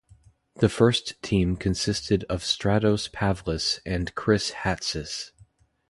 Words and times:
The 0.55 0.67
first 0.67 1.21
team 1.21 1.55
consisted 1.55 2.23
of 2.23 2.41
Stratos 2.41 3.07
Pavlis 3.11 3.81
and 3.85 4.15
Chris 4.15 4.49
Hatzis. 4.63 5.29